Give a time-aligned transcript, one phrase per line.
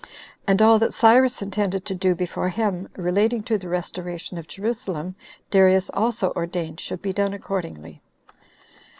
[0.47, 5.13] And all that Cyrus intended to do before him relating to the restoration of Jerusalem,
[5.51, 8.01] Darius also ordained should be done accordingly.